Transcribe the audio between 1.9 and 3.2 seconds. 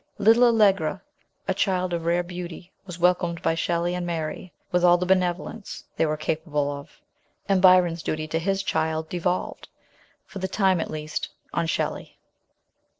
of rare beauty, was